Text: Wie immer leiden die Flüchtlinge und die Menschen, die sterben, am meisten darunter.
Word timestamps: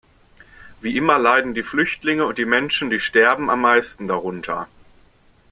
Wie 0.79 0.97
immer 0.97 1.19
leiden 1.19 1.53
die 1.53 1.61
Flüchtlinge 1.61 2.25
und 2.25 2.39
die 2.39 2.45
Menschen, 2.45 2.89
die 2.89 2.99
sterben, 2.99 3.51
am 3.51 3.61
meisten 3.61 4.07
darunter. 4.07 4.67